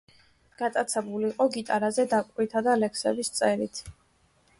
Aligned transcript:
გატაცებული 0.59 1.27
იყო 1.33 1.45
გიტარაზე 1.55 2.05
დაკვრითა 2.13 2.63
და 2.69 2.75
ლექსების 2.85 3.31
წერით. 3.37 3.83